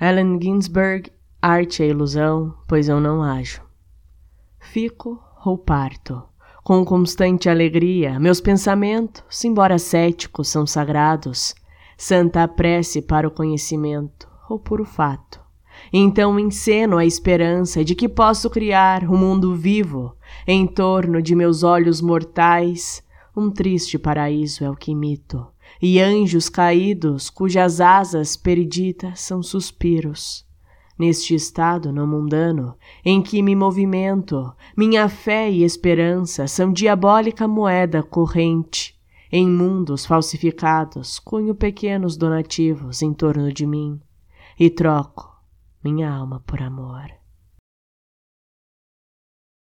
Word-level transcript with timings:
Allen 0.00 0.38
Ginsberg, 0.40 1.10
arte 1.42 1.82
é 1.82 1.88
ilusão, 1.88 2.54
pois 2.68 2.88
eu 2.88 3.00
não 3.00 3.20
ajo. 3.20 3.60
Fico 4.60 5.20
ou 5.44 5.58
parto, 5.58 6.22
com 6.62 6.84
constante 6.84 7.48
alegria, 7.48 8.20
meus 8.20 8.40
pensamentos, 8.40 9.44
embora 9.44 9.76
céticos, 9.76 10.46
são 10.46 10.64
sagrados, 10.64 11.52
santa 11.96 12.46
prece 12.46 13.02
para 13.02 13.26
o 13.26 13.30
conhecimento, 13.32 14.28
ou 14.48 14.56
puro 14.56 14.84
fato. 14.84 15.40
Então 15.92 16.38
enceno 16.38 16.96
a 16.96 17.04
esperança 17.04 17.84
de 17.84 17.96
que 17.96 18.08
posso 18.08 18.48
criar 18.48 19.02
um 19.02 19.16
mundo 19.16 19.56
vivo 19.56 20.14
em 20.46 20.64
torno 20.64 21.20
de 21.20 21.34
meus 21.34 21.64
olhos 21.64 22.00
mortais. 22.00 23.02
Um 23.36 23.50
triste 23.50 23.98
paraíso 23.98 24.62
é 24.62 24.70
o 24.70 24.76
que 24.76 24.92
imito, 24.92 25.44
e 25.80 26.00
anjos 26.00 26.48
caídos 26.48 27.30
cujas 27.30 27.80
asas 27.80 28.36
perdidas 28.36 29.20
são 29.20 29.42
suspiros. 29.42 30.46
Neste 30.98 31.34
estado 31.34 31.92
não 31.92 32.06
mundano 32.06 32.74
em 33.04 33.22
que 33.22 33.40
me 33.40 33.54
movimento, 33.54 34.52
minha 34.76 35.08
fé 35.08 35.48
e 35.48 35.62
esperança 35.62 36.48
são 36.48 36.72
diabólica 36.72 37.46
moeda 37.46 38.02
corrente. 38.02 38.98
Em 39.30 39.46
mundos 39.48 40.06
falsificados, 40.06 41.18
cunho 41.18 41.54
pequenos 41.54 42.16
donativos 42.16 43.02
em 43.02 43.12
torno 43.12 43.52
de 43.52 43.66
mim 43.66 44.00
e 44.58 44.68
troco 44.70 45.30
minha 45.84 46.10
alma 46.10 46.42
por 46.44 46.60
amor. 46.60 47.10